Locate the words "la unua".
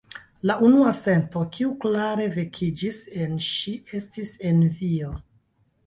0.51-0.93